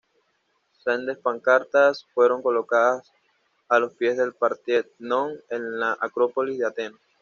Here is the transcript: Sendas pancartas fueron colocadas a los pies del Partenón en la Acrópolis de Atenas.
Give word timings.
Sendas 0.83 1.19
pancartas 1.19 2.07
fueron 2.15 2.41
colocadas 2.41 3.11
a 3.69 3.77
los 3.77 3.93
pies 3.93 4.17
del 4.17 4.33
Partenón 4.33 5.39
en 5.51 5.79
la 5.79 5.95
Acrópolis 6.01 6.57
de 6.57 6.65
Atenas. 6.65 6.99